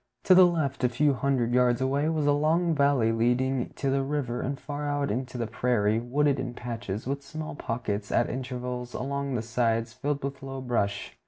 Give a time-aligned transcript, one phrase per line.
[0.23, 4.01] To the left, a few hundred yards away, was a long valley leading to the
[4.01, 8.95] river and far out into the prairie, wooded in patches, with small pockets at intervals
[8.95, 11.15] along the sides, filled with low brush.